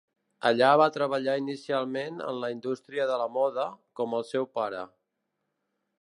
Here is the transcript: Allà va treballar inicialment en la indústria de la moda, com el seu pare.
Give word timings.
Allà 0.49 0.69
va 0.81 0.87
treballar 0.95 1.35
inicialment 1.41 2.17
en 2.29 2.41
la 2.45 2.51
indústria 2.55 3.07
de 3.13 3.19
la 3.25 3.29
moda, 3.39 3.67
com 4.01 4.17
el 4.21 4.29
seu 4.31 4.49
pare. 4.61 4.83